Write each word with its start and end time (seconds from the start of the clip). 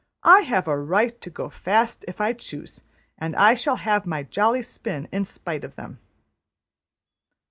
I 0.23 0.39
have 0.41 0.67
a 0.67 0.75
right 0.79 1.21
to 1.21 1.29
go 1.29 1.49
fast 1.51 2.05
if 2.07 2.19
I 2.19 2.33
choose, 2.33 2.81
and 3.19 3.35
I 3.35 3.53
shall 3.53 3.75
have 3.75 4.07
my 4.07 4.23
jolly 4.23 4.63
spin 4.63 5.07
in 5.11 5.25
spite 5.25 5.63
of 5.63 5.75
them.'' 5.75 5.99